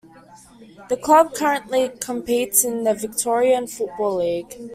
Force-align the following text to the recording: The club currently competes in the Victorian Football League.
The 0.89 0.97
club 0.97 1.35
currently 1.35 1.89
competes 1.89 2.63
in 2.63 2.85
the 2.85 2.95
Victorian 2.95 3.67
Football 3.67 4.15
League. 4.15 4.55